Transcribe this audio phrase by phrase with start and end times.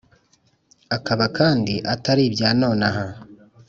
[0.95, 3.07] akaba kandi atari ibya none aha.